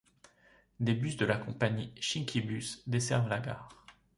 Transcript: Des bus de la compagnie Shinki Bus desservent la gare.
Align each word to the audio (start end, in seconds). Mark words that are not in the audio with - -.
Des 0.79 0.95
bus 0.95 1.15
de 1.15 1.27
la 1.27 1.37
compagnie 1.37 1.93
Shinki 1.99 2.41
Bus 2.41 2.81
desservent 2.87 3.27
la 3.29 3.39
gare. 3.39 3.69